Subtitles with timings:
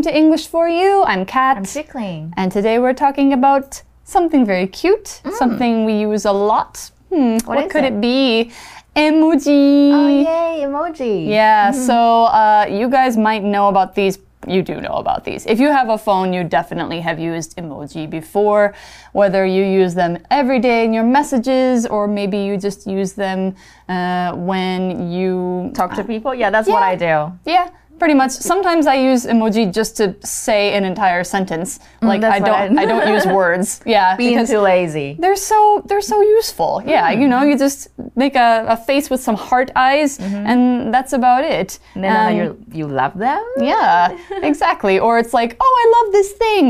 [0.00, 1.02] Welcome to English for You.
[1.04, 1.58] I'm Kat.
[1.58, 2.32] I'm Chickling.
[2.38, 6.90] And today we're talking about something very cute, something we use a lot.
[7.10, 7.70] Hmm, what, Mm.
[7.70, 7.92] could it?
[7.92, 8.50] it be?
[8.96, 9.90] Emoji.
[9.92, 11.26] Oh, yay, emoji.
[11.28, 14.18] Yeah, so uh, you guys might know about these.
[14.46, 15.44] You do know about these.
[15.44, 18.72] If you have a phone, you definitely have used emoji before,
[19.12, 23.54] whether you use them every day in your messages or maybe you just use them
[23.90, 26.34] uh, when you Talk to people?
[26.34, 27.36] Yeah, that's what I do.
[27.44, 27.68] yeah,
[28.00, 28.32] pretty much.
[28.52, 31.78] Sometimes I use emoji just to say an entire sentence.
[32.02, 33.68] Like Mm, I don't I- I, don't use words.
[33.96, 35.08] Yeah, Being too lazy.
[35.22, 36.72] they're so they're so useful.
[36.94, 37.78] Yeah, you know, you just
[38.16, 40.18] make a, a face with some heart eyes
[40.50, 40.60] and
[40.94, 41.78] that's about it.
[41.94, 42.46] And then Um, you
[42.78, 43.42] you love them?
[43.72, 44.16] yeah,
[44.50, 44.96] exactly.
[45.06, 46.66] Or it's like, oh, I love this thing.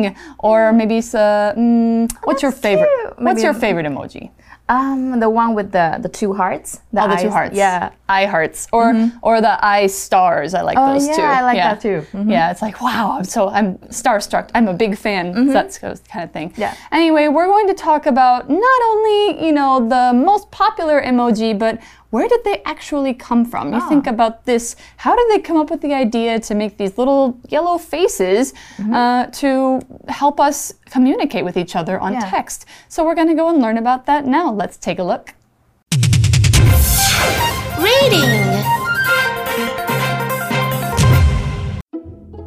[0.48, 2.90] Or maybe it's uh, mm, what's your favorite?
[3.00, 3.18] cute.
[3.24, 4.24] What's Maybe- your favorite emoji?
[4.70, 6.68] Um, the one with the the two hearts.
[6.92, 7.56] The Oh, the two hearts.
[7.56, 7.90] Yeah.
[8.08, 8.86] eye hearts, or
[9.22, 10.54] or the eye stars.
[10.54, 11.22] I like Oh, those yeah, too.
[11.22, 11.98] I like that too.
[12.12, 12.30] Mm-hmm.
[12.30, 13.16] Yeah, it's like wow.
[13.18, 14.46] I'm so I'm starstruck.
[14.54, 15.24] I'm a big fan.
[15.56, 16.50] That's those kind of thing.
[16.50, 16.60] Mm-hmm.
[16.60, 16.74] Yeah.
[16.92, 21.74] Anyway, we're going to talk about not only you know the most popular emoji, but
[22.10, 23.72] where did they actually come from?
[23.72, 23.88] You Ah.
[23.88, 24.76] think about this.
[24.96, 28.94] How did they come up with the idea to make these little yellow faces Mm-hmm.
[28.94, 32.30] uh, to help us communicate with each other on Yeah.
[32.30, 32.66] text?
[32.88, 34.50] So we're going to go and learn about that now.
[34.52, 35.34] Let's take a look.
[37.78, 38.30] Reading.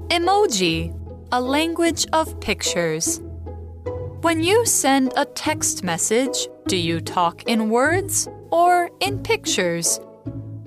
[0.09, 0.93] Emoji,
[1.31, 3.21] a language of pictures.
[4.21, 9.99] When you send a text message, do you talk in words or in pictures?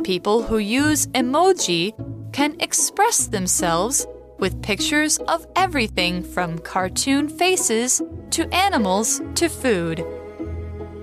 [0.04, 1.94] People who use emoji
[2.32, 4.06] can express themselves
[4.38, 9.98] with pictures of everything from cartoon faces to animals to food.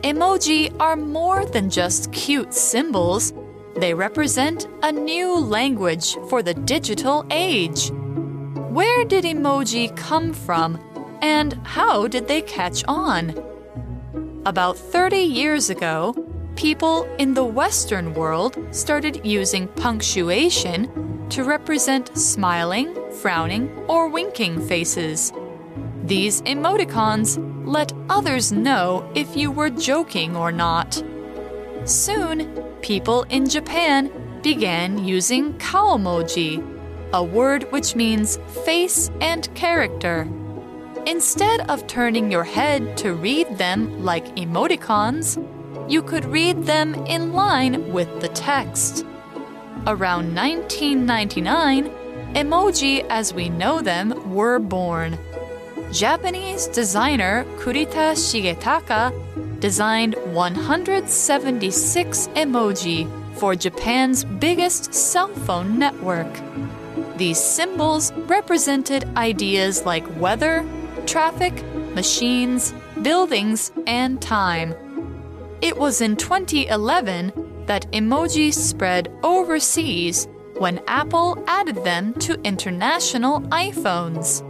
[0.03, 3.33] Emoji are more than just cute symbols,
[3.75, 7.89] they represent a new language for the digital age.
[8.69, 10.79] Where did emoji come from
[11.21, 13.52] and how did they catch on?
[14.45, 16.13] About 30 years ago,
[16.57, 25.31] people in the Western world started using punctuation to represent smiling, frowning, or winking faces.
[26.03, 31.01] These emoticons let others know if you were joking or not.
[31.85, 34.11] Soon, people in Japan
[34.43, 36.61] began using kaomoji,
[37.13, 40.27] a word which means face and character.
[41.05, 45.37] Instead of turning your head to read them like emoticons,
[45.89, 49.05] you could read them in line with the text.
[49.85, 51.89] Around 1999,
[52.35, 55.17] emoji as we know them were born.
[55.91, 59.11] Japanese designer Kurita Shigetaka
[59.59, 66.33] designed 176 emoji for Japan's biggest cell phone network.
[67.17, 70.65] These symbols represented ideas like weather,
[71.07, 74.75] traffic, machines, buildings, and time.
[75.61, 80.27] It was in 2011 that emojis spread overseas
[80.57, 84.43] when Apple added them to international iPhones.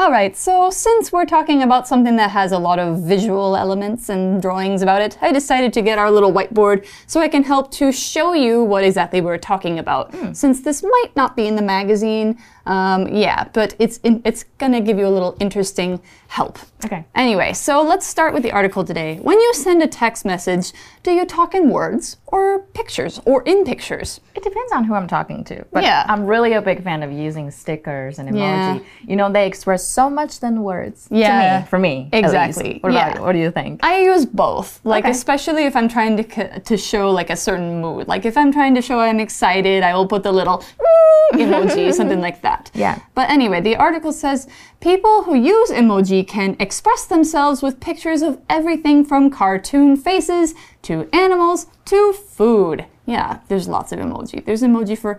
[0.00, 4.08] All right, so since we're talking about something that has a lot of visual elements
[4.08, 7.70] and drawings about it, I decided to get our little whiteboard so I can help
[7.72, 10.14] to show you what exactly we're talking about.
[10.14, 10.32] Hmm.
[10.32, 14.80] Since this might not be in the magazine, um, yeah, but it's in, it's gonna
[14.80, 16.58] give you a little interesting help.
[16.84, 17.04] Okay.
[17.14, 19.18] Anyway, so let's start with the article today.
[19.22, 23.64] When you send a text message, do you talk in words or pictures or in
[23.64, 24.20] pictures?
[24.36, 25.64] It depends on who I'm talking to.
[25.72, 26.04] But Yeah.
[26.08, 28.36] I'm really a big fan of using stickers and emoji.
[28.76, 28.78] Yeah.
[29.08, 31.08] You know, they express so much than words.
[31.08, 31.60] To Yeah.
[31.60, 32.08] me, for me.
[32.12, 32.78] Exactly.
[32.82, 33.14] What Yeah.
[33.16, 33.22] you?
[33.24, 33.80] What do you think?
[33.84, 35.10] I use both, like Okay.
[35.10, 38.06] especially if I'm trying to to show like a certain mood.
[38.08, 40.62] Like if I'm trying to show I'm excited, I will put the little
[41.32, 42.49] emoji, something like that.
[42.74, 43.00] Yeah.
[43.14, 44.48] But anyway, the article says
[44.80, 51.08] people who use emoji can express themselves with pictures of everything from cartoon faces to
[51.12, 52.86] animals to food.
[53.06, 54.44] Yeah, there's lots of emoji.
[54.44, 55.18] There's emoji for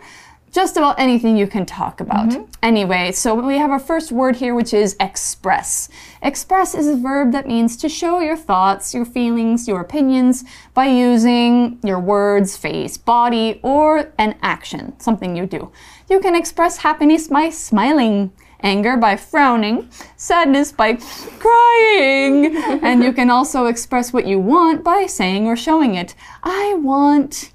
[0.51, 2.29] just about anything you can talk about.
[2.29, 2.43] Mm-hmm.
[2.61, 5.89] Anyway, so we have our first word here, which is express.
[6.21, 10.43] Express is a verb that means to show your thoughts, your feelings, your opinions
[10.73, 15.71] by using your words, face, body, or an action, something you do.
[16.09, 18.31] You can express happiness by smiling.
[18.63, 20.93] Anger by frowning, sadness by
[21.39, 26.13] crying, and you can also express what you want by saying or showing it.
[26.43, 27.53] I want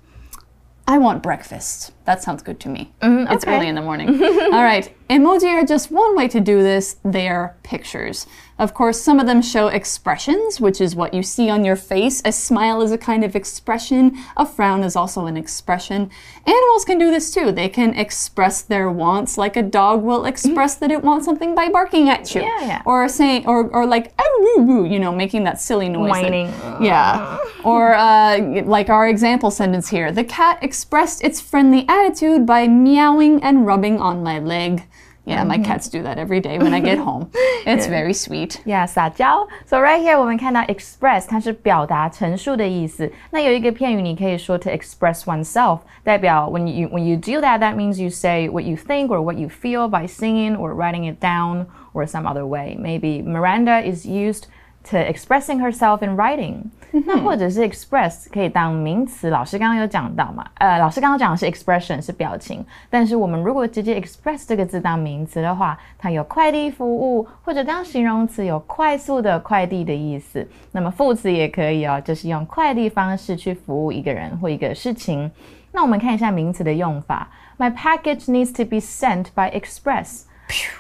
[0.89, 1.93] I want breakfast.
[2.05, 2.93] That sounds good to me.
[3.01, 3.57] Mm-hmm, it's okay.
[3.57, 4.09] early in the morning.
[4.23, 4.93] All right.
[5.11, 6.97] Emoji are just one way to do this.
[7.05, 8.27] They are pictures.
[8.59, 12.23] Of course, some of them show expressions, which is what you see on your face.
[12.25, 16.11] A smile is a kind of expression, a frown is also an expression.
[16.47, 17.53] Animals can do this too.
[17.53, 21.69] They can express their wants, like a dog will express that it wants something by
[21.69, 22.41] barking at you.
[22.41, 22.83] Yeah, yeah.
[22.87, 26.13] Or saying, or, or like, "Ah, woo, woo," you know, making that silly noise.
[26.13, 26.47] that- Whining.
[26.81, 27.39] yeah.
[27.65, 33.43] Or uh, like our example sentence here the cat expressed its friendly attitude by meowing
[33.43, 34.85] and rubbing on my leg.
[35.26, 37.30] Yeah, my cats do that every day when I get home.
[37.64, 38.60] It's very sweet.
[38.66, 39.48] Yeah，撒娇。
[39.68, 43.12] So right here 我们看到 express，它是表达、陈述的意思。
[43.30, 48.76] 那有一个片语，你可以说 to express oneself，代表 when you when you do that, that means you say what you
[48.76, 52.76] think or what you feel by singing or writing it down or some other way.
[52.80, 54.46] Maybe Miranda is used
[54.91, 56.63] to expressing herself in writing.
[57.05, 60.47] 那或者是 express 可以当名词，老师刚刚有讲到嘛？
[60.55, 70.47] 呃，老师刚刚讲的是 expression 是表情，但是我们如果直接 express 这个字当名词的话，它有快递服务，或者当形容词有快速的快递的意思。
[70.73, 75.31] 那么副词也可以哦，就是用快递方式去服务一个人或一个事情。
[75.73, 77.29] 那我们看一下名词的用法
[77.59, 80.23] ，My package needs to be sent by express。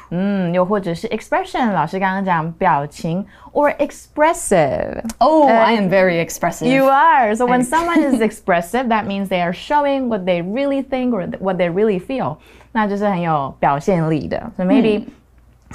[0.09, 5.01] 嗯，又或者是 expression，老师刚刚讲表情，or expressive。
[5.19, 6.67] Oh, I am very expressive.
[6.67, 7.33] You are.
[7.33, 11.25] So when someone is expressive, that means they are showing what they really think or
[11.39, 12.35] what they really feel.
[12.73, 14.51] 那就是很有表现力的。
[14.57, 15.05] So maybe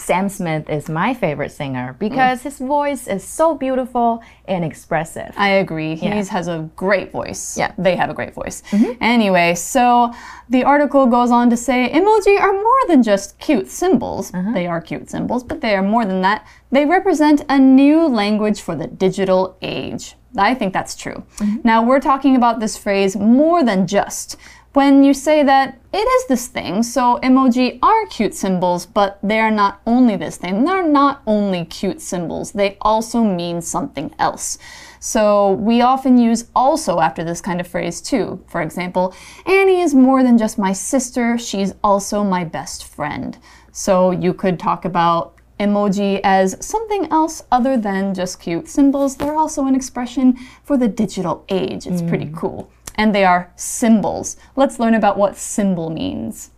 [0.01, 2.43] Sam Smith is my favorite singer because mm.
[2.43, 5.33] his voice is so beautiful and expressive.
[5.37, 5.95] I agree.
[5.95, 7.57] He has a great voice.
[7.57, 7.73] Yeah.
[7.77, 8.63] They have a great voice.
[8.71, 9.01] Mm-hmm.
[9.01, 10.13] Anyway, so
[10.49, 14.33] the article goes on to say emoji are more than just cute symbols.
[14.33, 14.51] Uh-huh.
[14.53, 16.47] They are cute symbols, but they are more than that.
[16.71, 20.15] They represent a new language for the digital age.
[20.37, 21.23] I think that's true.
[21.37, 21.57] Mm-hmm.
[21.63, 24.37] Now, we're talking about this phrase more than just.
[24.73, 29.37] When you say that it is this thing, so emoji are cute symbols, but they
[29.37, 30.63] are not only this thing.
[30.63, 34.57] They're not only cute symbols, they also mean something else.
[35.01, 38.41] So we often use also after this kind of phrase too.
[38.47, 39.13] For example,
[39.45, 43.37] Annie is more than just my sister, she's also my best friend.
[43.73, 49.17] So you could talk about emoji as something else other than just cute symbols.
[49.17, 51.85] They're also an expression for the digital age.
[51.85, 52.37] It's pretty mm.
[52.37, 52.71] cool.
[52.95, 54.37] And they are symbols.
[54.55, 56.51] Let's learn about what symbol means.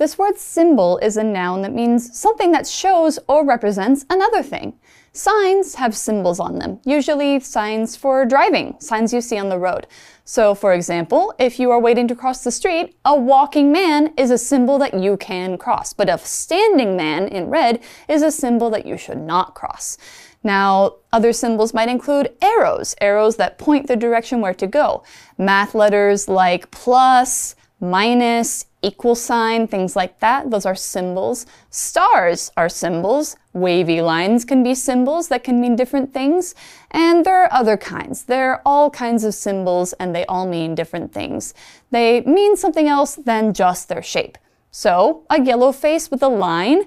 [0.00, 4.78] This word symbol is a noun that means something that shows or represents another thing.
[5.12, 9.86] Signs have symbols on them, usually signs for driving, signs you see on the road.
[10.24, 14.30] So, for example, if you are waiting to cross the street, a walking man is
[14.30, 18.70] a symbol that you can cross, but a standing man in red is a symbol
[18.70, 19.98] that you should not cross.
[20.42, 25.02] Now, other symbols might include arrows, arrows that point the direction where to go.
[25.36, 30.50] Math letters like plus, minus, equal sign, things like that.
[30.50, 31.46] Those are symbols.
[31.68, 33.36] Stars are symbols.
[33.52, 36.54] Wavy lines can be symbols that can mean different things.
[36.90, 38.24] And there are other kinds.
[38.24, 41.52] There are all kinds of symbols and they all mean different things.
[41.90, 44.38] They mean something else than just their shape.
[44.70, 46.84] So, a yellow face with a line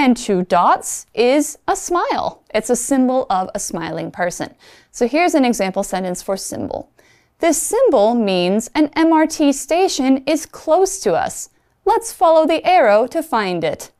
[0.00, 2.42] and two dots is a smile.
[2.54, 4.54] It's a symbol of a smiling person.
[4.90, 6.90] So here's an example sentence for symbol.
[7.38, 11.50] This symbol means an MRT station is close to us.
[11.84, 13.90] Let's follow the arrow to find it.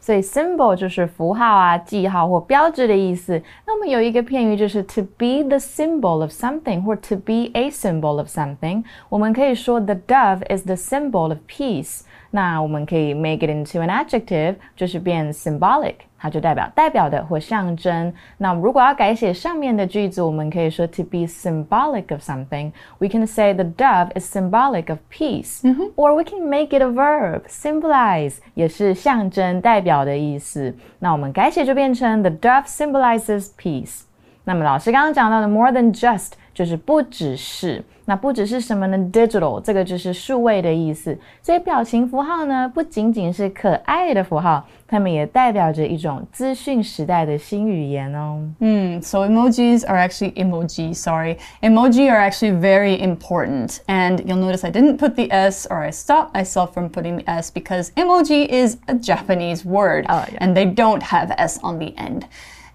[0.00, 3.40] 所以 symbol 就是符号啊、记号或标志的意思。
[3.66, 8.84] 那我们有一个片语就是 to be the symbol of something 或 to be a symbol of something。
[9.08, 12.02] 我们可以说 the dove is the symbol of peace。
[12.30, 18.12] 那我们可以 make it into an adjective，就是变 symbolic，它就代表代表的或象征。
[18.38, 26.48] 那如果要改写上面的句子，我们可以说 to be symbolic of something。We can say the dove is symbolic of peace，、or we can
[26.48, 30.74] make it a verb symbolize，也是象征代表的意思。
[30.98, 34.02] 那我们改写就变成 the dove symbolizes peace。
[34.46, 38.96] 那么老师刚刚讲到的 more than just 就是不只是，那不只是什么呢？
[39.12, 41.18] digital 这个就是数位的意思。
[41.42, 48.40] 所以表情符号呢，不仅仅是可爱的符号，它们也代表着一种资讯时代的新语言哦。
[48.60, 51.38] Hmm, so emojis are actually emoji, sorry.
[51.60, 53.78] Emoji are actually very important.
[53.86, 57.28] And you'll notice I didn't put the S or I stopped myself from putting the
[57.28, 60.38] S because emoji is a Japanese word Oh, yeah.
[60.40, 62.26] and they don't have S on the end.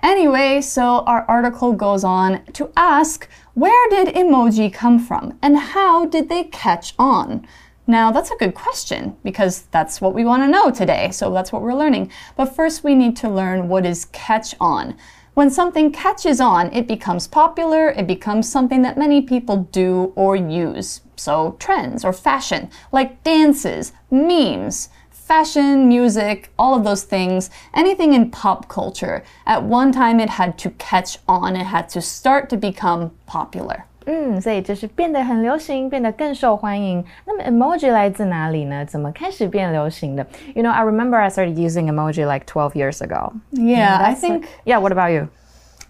[0.02, 6.07] Anyway, so our article goes on to ask where did emoji come from and how
[6.07, 7.47] did they catch on?
[7.87, 11.11] Now, that's a good question because that's what we want to know today.
[11.13, 12.11] So that's what we're learning.
[12.37, 14.97] But first, we need to learn what is catch on.
[15.35, 20.35] When something catches on, it becomes popular, it becomes something that many people do or
[20.37, 21.03] use.
[21.17, 24.89] So, trends or fashion, like dances, memes,
[25.24, 29.24] fashion, music, all of those things, anything in pop culture.
[29.46, 33.84] At one time, it had to catch on, it had to start to become popular.
[34.06, 37.04] 嗯，所以就是变得很流行，变得更受欢迎。
[37.26, 38.84] 那么 emoji 来自哪里呢？
[38.86, 40.26] 怎么开始变流行的？
[40.56, 43.34] You know, I remember I started using emoji like 12 years ago.
[43.52, 45.28] Yeah, I That's think like- yeah, what about you?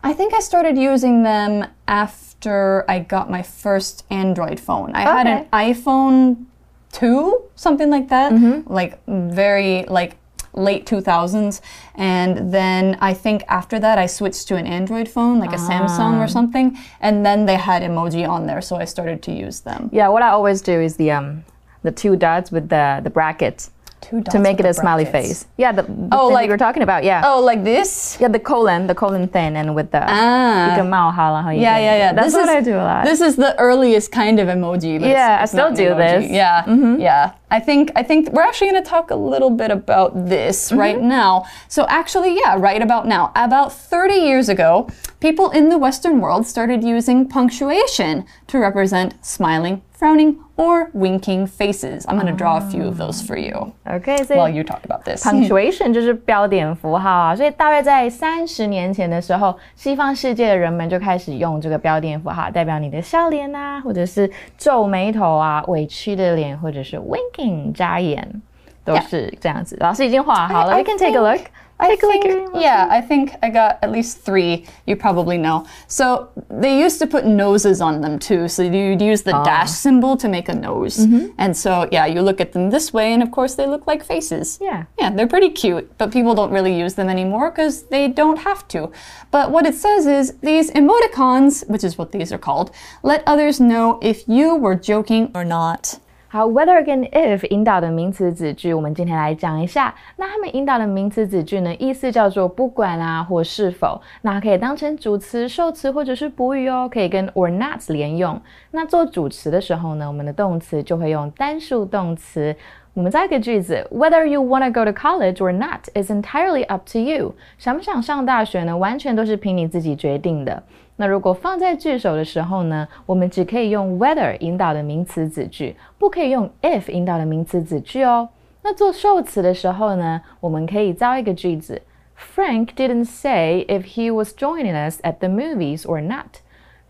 [0.02, 4.92] I think I started using them after I got my first Android phone.
[4.94, 6.46] I had an iPhone
[6.95, 8.33] 2, something like that,
[8.71, 10.17] like very like
[10.57, 11.61] late 2000s
[11.97, 16.25] and then I think after that I switched to an Android phone like a Samsung
[16.25, 16.79] or something.
[17.01, 19.91] And then they had emoji on there so I started to use them.
[19.93, 21.45] Yeah, what I always do is the um
[21.83, 23.71] the two dots with the the brackets
[24.05, 24.81] Two dots to make it a brackets.
[24.81, 25.47] smiley face.
[25.57, 27.05] Yeah, the, the oh, like we are talking about.
[27.05, 27.23] Yeah.
[27.25, 28.19] Oh, like this?
[28.21, 30.77] Yeah, the colon, the colon thin, and with the ah.
[30.77, 32.13] Yeah, yeah, yeah.
[32.13, 33.05] That's this what is, I do a lot.
[33.05, 35.01] This is the earliest kind of emoji.
[35.01, 36.21] But yeah, it's I still do emoji.
[36.21, 36.31] this.
[36.31, 37.01] Yeah, mm -hmm.
[37.01, 37.31] yeah.
[37.54, 41.02] I think I think we're actually going to talk a little bit about this right
[41.02, 41.46] now.
[41.68, 44.88] So actually, yeah, right about now, about 30 years ago,
[45.20, 52.06] people in the Western world started using punctuation to represent smiling, frowning, or winking faces.
[52.08, 55.04] I'm going to draw a few of those for you OK，所以 while you talk about
[55.06, 55.26] this.
[55.26, 67.43] punctuation 就是标点符号啊，所以大约在三十年前的时候，西方世界的人们就开始用这个标点符号，代表你的笑脸啊，或者是皱眉头啊、委屈的脸，或者是 winking
[67.74, 68.42] 眨眼，
[68.84, 69.78] 都是这样子。
[69.80, 71.46] 老师已经画好了 I we can take a look.
[71.82, 72.22] I Take a look.
[72.22, 74.66] think, yeah, I think I got at least three.
[74.86, 75.64] You probably know.
[75.88, 78.50] So they used to put noses on them too.
[78.50, 81.00] So you'd use the dash symbol to make a nose.
[81.38, 84.04] And so, yeah, you look at them this way, and of course, they look like
[84.04, 84.60] faces.
[84.60, 84.88] Yeah.
[85.00, 88.68] Yeah, they're pretty cute, but people don't really use them anymore because they don't have
[88.70, 88.92] to.
[89.32, 92.72] But what it says is these emoticons, which is what these are called,
[93.04, 95.98] let others know if you were joking or not.
[96.35, 99.95] 好，whether 跟 if 引导的名词子句，我们今天来讲一下。
[100.17, 108.43] 那它们引导的名词子句呢，意思叫做不管啊或是否，那可以当成主词、受词或者是补语哦，可以跟 or not 连用。
[108.73, 112.57] 那做主词的时候呢，我们的动词就会用单数动词。
[112.95, 117.37] 我们造一个句子，Whether you want to go to college or not is entirely up to you。
[117.59, 118.77] 想不想上大学呢？
[118.77, 120.65] 完全都是凭你自己决定的。
[120.97, 128.29] 那如果放在句首的时候呢，我们只可以用 whether 引导的名词子句，不可以用 if 引导的名词子句哦。
[128.63, 131.83] 那做受词的时候呢，我们可以造一个句子
[132.17, 136.39] ：Frank didn't say if he was joining us at the movies or not。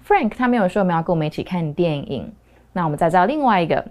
[0.06, 2.32] Frank 他没有说我们要跟我们一起看电影。
[2.74, 3.86] 那我们再造另外一个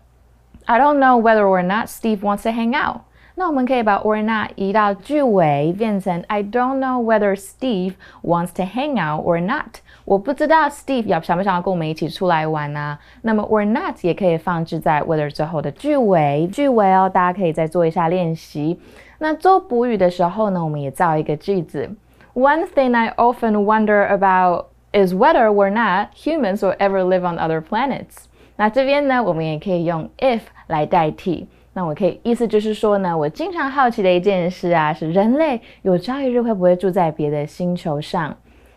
[0.66, 3.02] ，I don't know whether or not Steve wants to hang out。
[3.35, 9.77] 那我们可以把 or not 移到句尾，变成 I don't know whether Steve wants to hang out or not。
[10.05, 12.99] 我不知道 Steve 要想不想要跟我们一起出来玩啊？
[13.23, 18.81] 那么 or not 也可以放置在 whether 之后的句尾，句尾哦，大家可以再做一下练习。
[19.19, 21.95] 那做补语的时候呢，我们也造一个句子。
[22.35, 27.61] One thing I often wonder about is whether or not humans will ever live on other
[27.61, 28.25] planets。
[28.57, 31.47] 那这边呢，我们也可以用 if 来代替。
[31.74, 38.36] 那我可以意思就是说呢，我经常好奇的一件事啊，是人类有朝一日会不会住在别的星球上？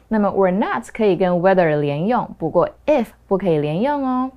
[0.08, 4.30] 那么，were not 可以跟 whether 连用，不过 if 不可以连用哦。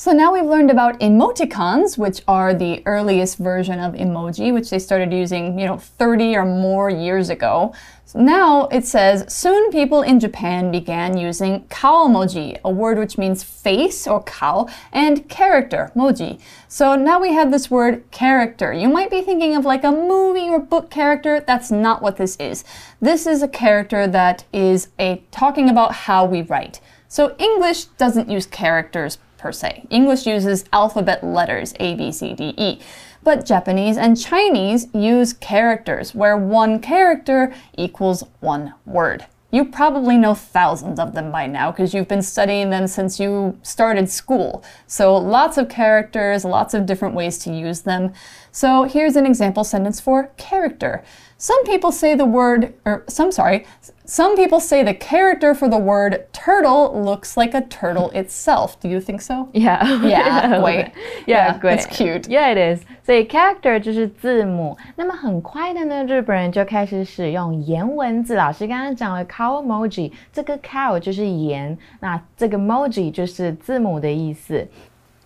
[0.00, 4.78] So now we've learned about emoticons, which are the earliest version of emoji, which they
[4.78, 7.74] started using, you know, 30 or more years ago.
[8.06, 13.42] So now it says soon people in Japan began using kaomoji, a word which means
[13.42, 16.40] face or kao, and character, moji.
[16.66, 18.72] So now we have this word character.
[18.72, 21.44] You might be thinking of like a movie or book character.
[21.46, 22.64] That's not what this is.
[23.02, 26.80] This is a character that is a talking about how we write.
[27.06, 29.86] So English doesn't use characters per se.
[29.90, 32.78] English uses alphabet letters A, B, C, D, E.
[33.22, 39.26] But Japanese and Chinese use characters, where one character equals one word.
[39.52, 43.58] You probably know thousands of them by now because you've been studying them since you
[43.62, 44.62] started school.
[44.86, 48.12] So lots of characters, lots of different ways to use them.
[48.52, 51.02] So here's an example sentence for character.
[51.42, 53.64] Some people say the word, or some, sorry,
[54.04, 58.78] some people say the character for the word turtle looks like a turtle itself.
[58.78, 59.48] Do you think so?
[59.54, 59.80] Yeah.
[60.04, 60.92] Yeah, great.
[61.26, 61.78] Yeah, great.
[61.78, 62.28] It's cute.
[62.28, 62.84] Yeah, it is.
[63.04, 64.76] So character 就是字母。
[64.96, 68.34] 那么很快的呢，日本人就开始使用颜文字。
[68.34, 74.68] 老师刚刚讲了 kaomoji，这个 kao 就是颜，那这个 emoji 就是字母的意思。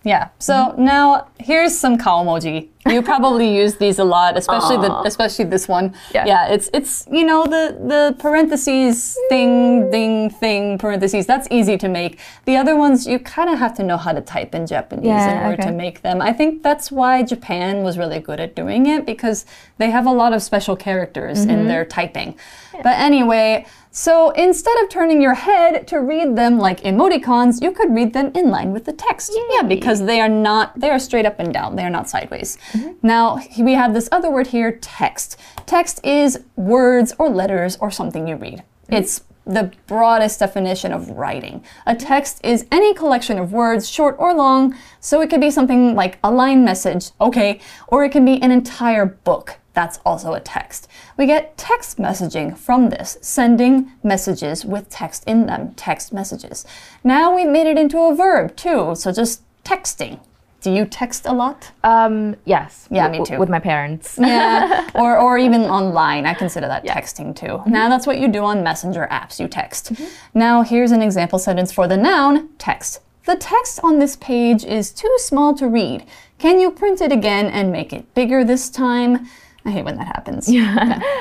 [0.05, 0.29] Yeah.
[0.37, 2.69] So now here's some kaomoji.
[2.87, 5.95] You probably use these a lot, especially the especially this one.
[6.13, 6.25] Yeah.
[6.27, 6.47] yeah.
[6.53, 11.25] it's it's you know the the parentheses thing ding thing parentheses.
[11.25, 12.19] That's easy to make.
[12.45, 15.39] The other ones you kind of have to know how to type in Japanese Yeah,
[15.39, 16.21] in order to make them.
[16.21, 19.45] I think that's why Japan was really good at doing it because
[19.79, 21.49] they have a lot of special characters Mm-hmm.
[21.49, 22.37] in their typing.
[22.83, 23.65] But anyway,
[23.97, 28.29] so instead of turning your head to read them like emoticons, you could read them
[28.35, 29.31] in line with the text.
[29.51, 32.57] Yeah, because they are not, they are straight up and down, they are not sideways.
[32.73, 33.07] Mm-hmm.
[33.07, 35.39] Now, we have this other word here, text.
[35.65, 38.63] Text is words or letters or something you read.
[38.83, 38.95] Mm-hmm.
[38.95, 41.63] It's the broadest definition of writing.
[41.85, 42.05] A mm-hmm.
[42.05, 46.19] text is any collection of words, short or long, so it could be something like
[46.21, 49.57] a line message, okay, or it can be an entire book.
[49.75, 50.87] That's also a text.
[51.17, 56.65] We get text messaging from this, sending messages with text in them, text messages.
[57.03, 60.19] Now we've made it into a verb too, so just texting.
[60.61, 61.71] Do you text a lot?
[61.83, 62.87] Um, yes.
[62.89, 63.37] Yeah, me too.
[63.37, 64.17] With my parents.
[64.19, 66.25] Yeah, or, or even online.
[66.25, 67.61] I consider that texting too.
[67.69, 69.91] Now, that's what you do on messenger apps, you text.
[70.33, 73.01] Now, here's an example sentence for the noun text.
[73.25, 76.03] The text on this page is too small to read.
[76.39, 79.27] Can you print it again and make it bigger this time?
[79.64, 80.48] I hate when that happens.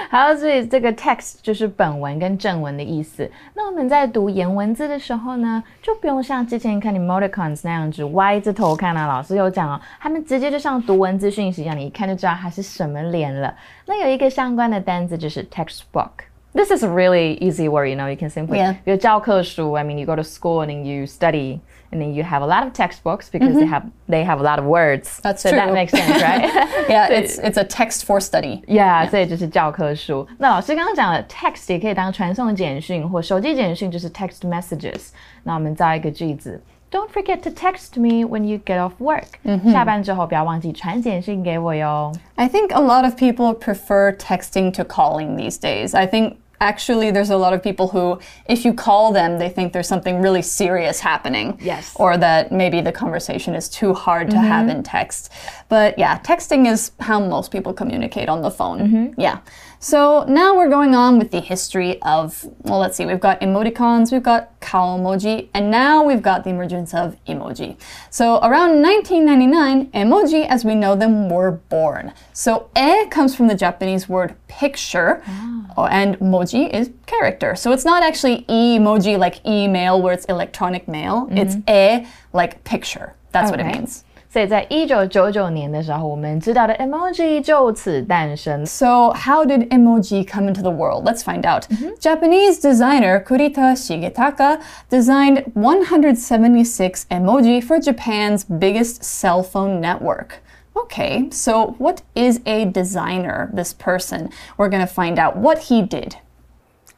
[0.10, 3.30] 好，所以这个 text 就是本文跟正文的意思。
[3.54, 9.08] 那我们在读颜文字的时候呢，就不用像之前看 emoticons 那样子歪着头看啊。
[9.08, 13.54] 老师有讲哦，他们直接就像读文字讯息一样，你一看就知道它是什么脸了。
[13.86, 18.10] 那有一个相关的单字就是 textbook。This is a really easy word, you know.
[18.10, 18.76] You can simply, Yeah.
[18.84, 21.60] 比如教科书 I mean, you go to school and then you study,
[21.94, 24.60] and then you have a lot of textbooks because they have they have a lot
[24.60, 25.20] of words.
[25.22, 25.74] That's so That true.
[25.74, 26.44] makes sense, right?
[26.88, 28.64] Yeah, it's, it's a text for study.
[28.68, 30.28] Yeah，所以就是教科书。
[30.38, 35.10] 那老师刚刚讲的 text 也可以当传送简讯或手机简讯，就是 text messages。
[35.44, 39.26] 那我们造一个句子：Don't forget to text me when you get off work、
[39.72, 42.12] 下班之后不要忘记传简讯给我哟。
[42.36, 45.96] I think a lot of people prefer texting to calling these days.
[45.96, 49.73] I think actually there's a lot of people who, if you call them, they think
[49.73, 51.59] there's something really serious happening.
[51.61, 51.93] Yes.
[51.97, 54.79] Or that maybe the conversation is too hard to have mm-hmm.
[54.79, 55.33] in text.
[55.69, 58.79] But yeah, texting is how most people communicate on the phone.
[58.81, 59.21] Mm-hmm.
[59.21, 59.39] Yeah.
[59.85, 64.13] So now we're going on with the history of, well, let's see, we've got emoticons,
[64.13, 67.77] we've got kaomoji, and now we've got the emergence of emoji.
[68.09, 72.15] So around 1999, emoji as we know them were born.
[72.33, 75.23] So e comes from the Japanese word picture,
[75.77, 77.55] oh, and moji is character.
[77.55, 82.05] So it's not actually emoji like email where it's electronic mail, it's mm-hmm.
[82.05, 83.17] e like picture.
[83.33, 84.04] That's what it means.
[84.34, 88.64] 所以在一九九九年的时候，我们知道的 emoji 就此诞生。
[88.64, 91.04] So, how did emoji come into the world?
[91.04, 91.66] Let's find out.
[92.00, 100.44] Japanese designer Kurita Shigetaka designed 176 emoji for Japan's biggest cell phone network.
[100.76, 104.30] Okay, so what is a designer, this person?
[104.58, 106.18] We're going to find out what he did.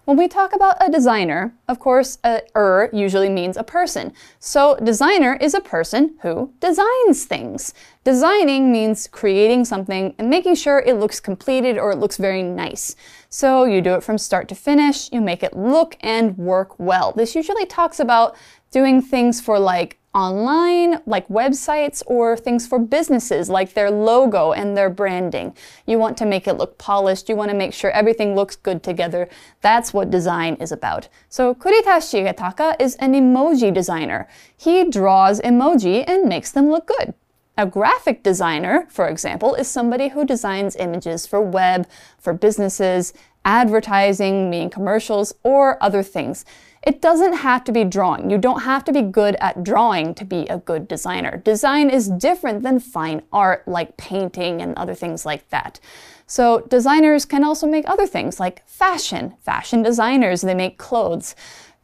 [0.07, 4.13] When we talk about a designer, of course, a er usually means a person.
[4.39, 7.75] So, designer is a person who designs things.
[8.05, 12.95] Designing means creating something and making sure it looks completed or it looks very nice.
[13.31, 17.11] So, you do it from start to finish, you make it look and work well.
[17.11, 18.37] This usually talks about
[18.71, 24.75] doing things for like online, like websites, or things for businesses, like their logo and
[24.75, 25.55] their branding.
[25.87, 28.83] You want to make it look polished, you want to make sure everything looks good
[28.83, 29.29] together.
[29.61, 31.09] That's what design is about.
[31.29, 34.27] So, Kurita Shigetaka is an emoji designer.
[34.57, 37.13] He draws emoji and makes them look good.
[37.59, 41.87] A graphic designer, for example, is somebody who designs images for web,
[42.19, 43.13] for businesses,
[43.47, 46.45] advertising, meaning commercials, or other things.
[46.87, 48.31] It doesn't have to be drawing.
[48.31, 51.39] You don't have to be good at drawing to be a good designer.
[51.39, 55.81] Design is different than fine art like painting and other things like that.
[56.29, 59.35] So, designers can also make other things like fashion.
[59.41, 61.35] Fashion designers, they make clothes.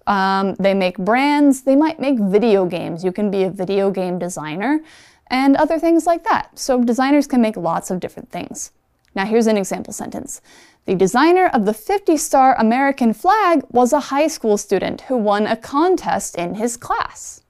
[0.06, 1.62] Um, they make brands.
[1.62, 3.04] They might make video games.
[3.04, 4.84] You can be a video game designer
[5.26, 6.56] and other things like that.
[6.56, 8.70] So, designers can make lots of different things.
[9.14, 10.40] Now, here's an example sentence.
[10.84, 15.46] The designer of the 50 star American flag was a high school student who won
[15.46, 17.41] a contest in his class.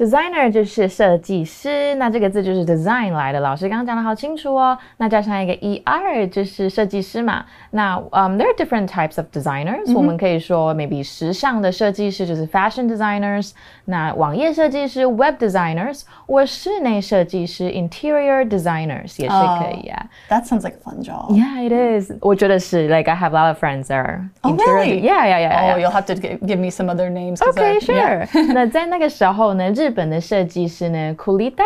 [0.00, 3.40] Designer 就是设计师，那这个字就是 design 来的。
[3.40, 4.76] 老师刚刚讲的好清楚哦。
[4.98, 7.42] 那加上一个 er 就是设计师嘛。
[7.70, 13.52] 那嗯、there are different types of designers、我们可以说 maybe 时尚的设计师就是 fashion designers，
[13.86, 20.06] 那网页设计师 web designers，或室内设计师 interior designers 也是可以啊。
[20.28, 21.30] That sounds like a fun job.
[21.30, 21.72] Yeah, it
[22.02, 22.12] is.
[22.20, 24.74] 我觉得是，like I have a lot of friends that are Oh, interior.
[24.74, 25.00] really?
[25.00, 25.72] Yeah, yeah, yeah.
[25.72, 25.88] Oh, yeah.
[25.88, 27.36] you'll have to gi- give me some other names.
[27.38, 28.26] 'cause Okay, I- yeah.
[28.26, 28.52] sure.
[28.52, 31.64] 那在那个时候呢，日 本的设计师呢，Kulita。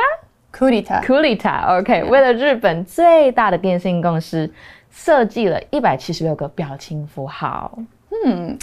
[0.52, 1.02] Kurita.
[1.04, 4.52] Kulita，OK，、为了日本最大的电信公司
[4.90, 7.78] 设计了一百七十六个表情符号。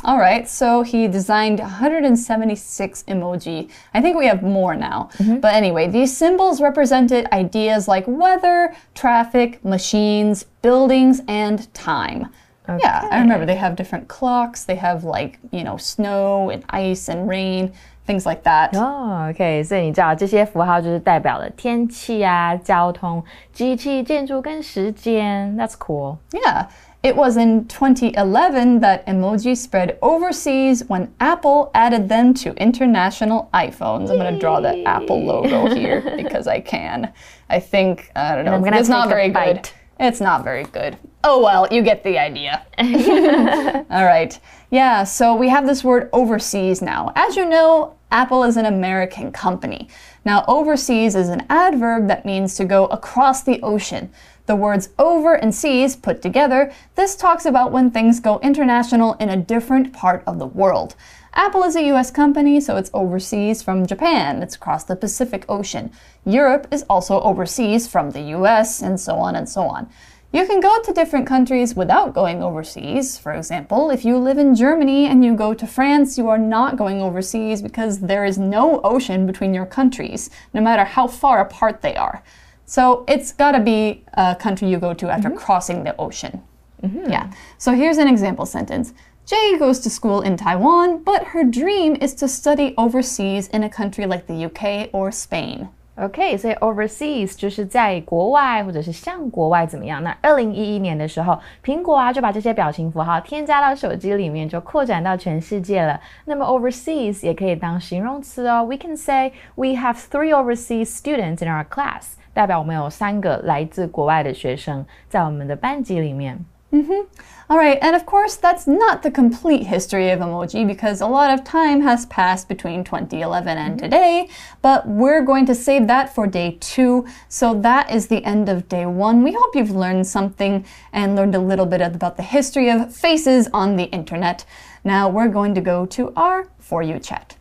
[0.03, 3.69] All right, so he designed 176 emoji.
[3.93, 5.07] I think we have more now.
[5.17, 12.27] But anyway, these symbols represented ideas like weather, traffic, machines, buildings, and time.
[12.67, 14.65] Yeah, I remember they have different clocks.
[14.65, 17.71] They have like, you know, snow and ice and rain,
[18.05, 18.77] things like that.
[18.77, 25.55] 哦，OK，所以你知道这些符号就是代表了天气啊、交通、机器、建筑跟时间。
[25.57, 26.17] That's cool.
[26.31, 26.67] Yeah.
[27.03, 34.09] It was in 2011 that emoji spread overseas when Apple added them to international iPhones.
[34.09, 37.13] I'm going to draw the Apple logo here because I can.
[37.49, 39.61] I think, I don't know, I'm gonna it's not take a very good.
[39.61, 39.73] bite.
[39.99, 40.97] It's not very good.
[41.24, 42.66] Oh well, you get the idea.
[43.90, 44.38] All right.
[44.70, 47.12] Yeah, so we have this word overseas now.
[47.14, 49.88] As you know, Apple is an American company.
[50.24, 54.10] Now, overseas is an adverb that means to go across the ocean.
[54.46, 59.28] The words over and seas put together, this talks about when things go international in
[59.28, 60.96] a different part of the world.
[61.34, 64.42] Apple is a US company, so it's overseas from Japan.
[64.42, 65.90] It's across the Pacific Ocean.
[66.26, 69.88] Europe is also overseas from the US, and so on and so on.
[70.32, 73.18] You can go to different countries without going overseas.
[73.18, 76.78] For example, if you live in Germany and you go to France, you are not
[76.78, 81.82] going overseas because there is no ocean between your countries, no matter how far apart
[81.82, 82.22] they are.
[82.64, 85.36] So it's gotta be a country you go to after mm-hmm.
[85.36, 86.42] crossing the ocean.
[86.82, 87.10] Mm-hmm.
[87.10, 87.30] Yeah.
[87.58, 88.94] So here's an example sentence.
[89.26, 93.68] Jay goes to school in Taiwan, but her dream is to study overseas in a
[93.68, 95.68] country like the UK or Spain.
[96.02, 100.02] OK，所以 overseas 就是在国外或者是像国外怎么样？
[100.02, 106.00] 那二零一一年的时候，苹果啊就把这些表情符号添加到手机里面，就扩展到全世界了。
[106.24, 108.64] 那么 overseas 也可以当形容词哦。
[108.64, 116.44] We can say we have three overseas students in our class，代表我们有三个来自国外的学生在我们的班级里面。
[116.72, 117.02] Mm-hmm.
[117.50, 121.30] All right, and of course, that's not the complete history of emoji because a lot
[121.30, 123.84] of time has passed between 2011 and mm-hmm.
[123.84, 124.28] today,
[124.62, 127.06] but we're going to save that for day two.
[127.28, 129.22] So that is the end of day one.
[129.22, 133.48] We hope you've learned something and learned a little bit about the history of faces
[133.52, 134.46] on the internet.
[134.82, 137.36] Now we're going to go to our For You chat.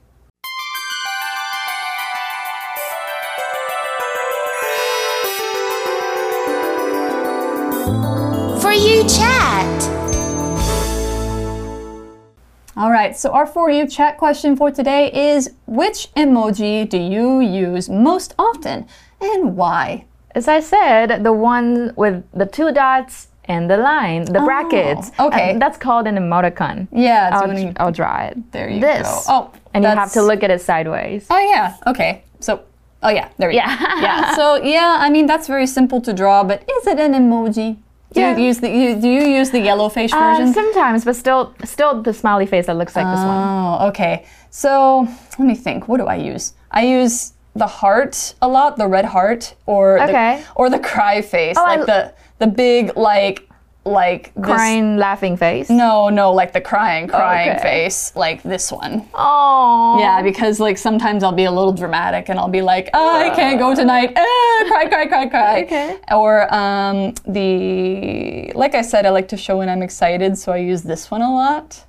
[13.12, 17.90] Right, so our For You chat question for today is which emoji do you use
[17.90, 18.88] most often
[19.20, 20.06] and why?
[20.34, 25.12] As I said, the one with the two dots and the line, the brackets.
[25.20, 25.56] okay.
[25.56, 26.88] uh, that's called an emoticon.
[26.94, 28.38] Yeah, I'll, you- I'll draw it.
[28.54, 28.88] There you go.
[28.88, 29.08] this.
[29.08, 29.22] go.
[29.28, 31.28] Oh, and you have to look at it sideways.
[31.30, 31.76] Oh yeah.
[31.88, 32.24] Okay.
[32.40, 32.62] So,
[33.04, 33.28] oh yeah.
[33.38, 33.76] There we Yeah.
[33.78, 34.02] go.
[34.08, 34.36] yeah.
[34.36, 37.78] So yeah, I mean that's very simple to draw, but is it an emoji?
[38.14, 38.36] Do Yeah.
[38.38, 40.54] you use the you, do you use the yellow face Uh, version?
[40.54, 43.38] sometimes, but still, still the smiley face that looks like this one.
[43.38, 44.26] oh, okay.
[44.50, 45.08] So
[45.40, 45.88] let me think.
[45.88, 46.54] What do I use?
[46.72, 50.38] I use the heart a lot, the red heart, or Okay.
[50.42, 53.48] the, or the cry face, I like l- the the big like
[53.84, 55.70] like this- Crying, laughing face.
[55.70, 57.62] No, no, like the crying, crying Okay.
[57.62, 59.08] face, like this one.
[59.16, 59.98] Oh.
[60.00, 63.32] Yeah, because like sometimes I'll be a little dramatic and I'll be like, oh, I
[63.36, 64.14] can't go tonight.
[64.16, 65.62] Ah, cry, cry, cry, cry.
[65.64, 65.98] Okay.
[66.12, 70.58] Or um, the like I said, I like to show when I'm excited, so I
[70.58, 71.84] use this one a lot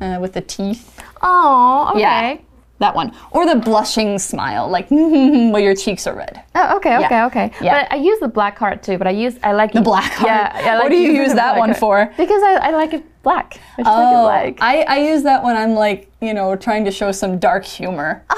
[0.00, 1.00] uh, with the teeth.
[1.22, 1.88] Oh.
[1.92, 2.00] Okay.
[2.00, 2.38] Yeah,
[2.78, 3.12] that one.
[3.30, 6.42] Or the blushing smile, like where your cheeks are red.
[6.54, 7.26] Oh, okay, okay, Yeah.
[7.26, 7.52] okay.
[7.60, 7.82] Yeah.
[7.82, 8.98] But I use the black heart too.
[8.98, 10.28] But I use I like The black heart.
[10.28, 11.80] Yeah, I like What do you use that one heart.
[11.80, 12.06] for?
[12.16, 13.60] Because I, I like it black.
[13.78, 14.56] I just Oh, like it oh, black.
[14.60, 18.24] I, I use that when I'm like, you know, trying to show some dark humor.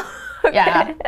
[0.55, 0.95] Yeah.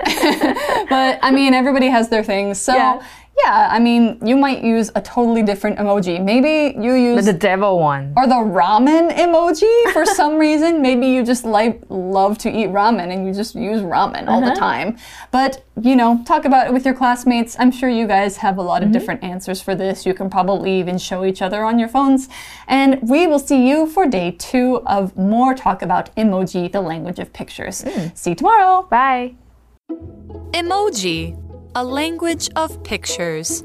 [0.90, 2.61] but I mean, everybody has their things.
[2.61, 3.03] So, Yeah.
[3.38, 3.68] Yeah.
[3.71, 6.23] I mean, you might use a totally different emoji.
[6.23, 7.25] Maybe you use.
[7.25, 8.12] the devil one.
[8.16, 10.83] or the ramen emoji for some reason.
[10.83, 14.49] Maybe you just like love to eat ramen and you just use ramen all the
[14.49, 14.55] uh-huh.
[14.57, 14.99] time.
[15.31, 17.57] But you know, talk about it with your classmates.
[17.59, 18.92] I'm sure you guys have a lot of mm-hmm.
[18.92, 20.05] different answers for this.
[20.05, 22.29] You can probably even show each other on your phones.
[22.68, 27.18] And we will see you for day two of more talk about emoji, the language
[27.18, 27.83] of pictures.
[27.83, 28.09] Hmm.
[28.14, 28.87] See you tomorrow.
[28.90, 29.37] Bye.
[30.53, 31.37] Emoji,
[31.75, 33.65] a language of pictures.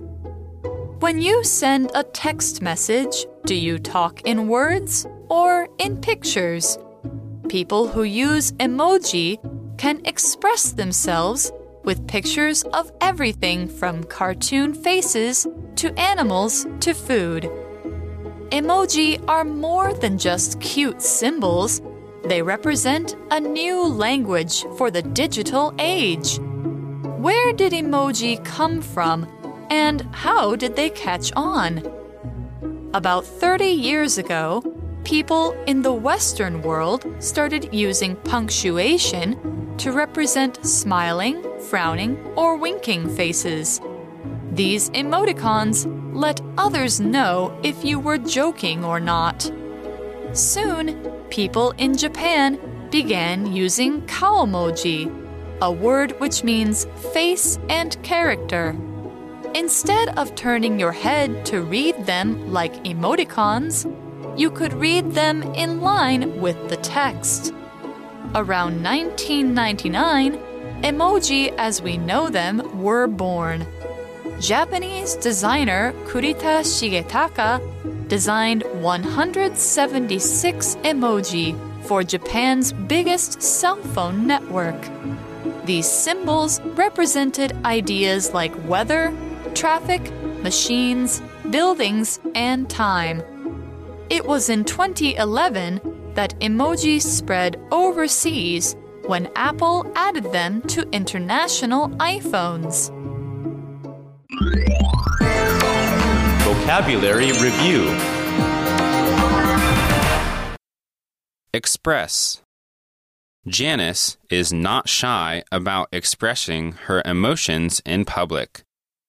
[1.00, 6.78] When you send a text message, do you talk in words or in pictures?
[7.50, 9.38] People who use emoji
[9.78, 11.52] can express themselves
[11.84, 17.44] with pictures of everything from cartoon faces to animals to food.
[18.52, 21.82] Emoji are more than just cute symbols.
[22.24, 26.40] They represent a new language for the digital age.
[27.18, 29.28] Where did emoji come from
[29.72, 31.82] and how did they catch on?
[32.94, 34.62] About 30 years ago,
[35.04, 43.82] people in the Western world started using punctuation to represent smiling, frowning, or winking faces.
[44.52, 49.52] These emoticons let others know if you were joking or not.
[50.34, 52.60] Soon, people in Japan
[52.92, 55.27] began using kaomoji,
[55.62, 58.76] a word which means face and character.
[59.56, 63.86] Instead of turning your head to read them like emoticons,
[64.38, 67.54] you could read them in line with the text.
[68.36, 70.38] Around 1999,
[70.84, 73.66] emoji as we know them were born.
[74.40, 77.60] Japanese designer Kurita Shigetaka
[78.08, 84.78] designed 176 emoji for Japan's biggest cell phone network.
[85.66, 89.14] These symbols represented ideas like weather,
[89.54, 93.24] traffic, machines, buildings, and time.
[94.10, 102.92] It was in 2011 that emojis spread overseas when Apple added them to international iPhones.
[106.44, 107.96] Vocabulary Review
[111.54, 112.42] Express
[113.48, 118.64] Janice is not shy about expressing her emotions in public,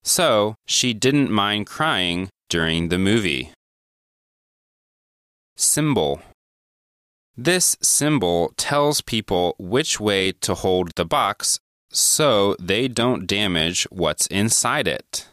[0.04, 3.50] so she didn't mind crying during the movie.
[5.56, 6.22] Symbol
[7.36, 11.58] This symbol tells people which way to hold the box
[11.90, 15.26] so they don't damage what's inside it.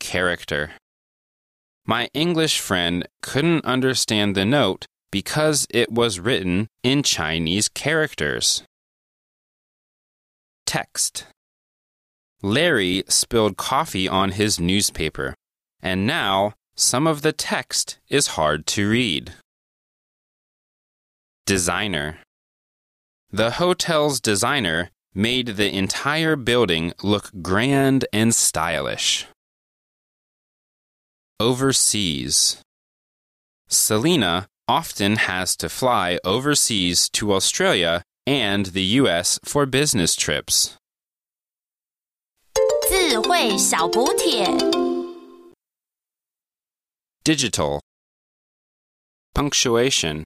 [0.00, 0.72] Character
[1.86, 8.62] My English friend couldn't understand the note because it was written in Chinese characters.
[10.66, 11.26] Text
[12.42, 15.34] Larry spilled coffee on his newspaper,
[15.82, 19.32] and now some of the text is hard to read.
[21.46, 22.18] Designer
[23.30, 29.26] The hotel's designer made the entire building look grand and stylish.
[31.40, 32.62] Overseas
[33.66, 40.77] Selena often has to fly overseas to Australia and the US for business trips.
[42.89, 44.45] 智慧小补帖。
[47.23, 47.79] Digital
[49.33, 50.23] Punctuation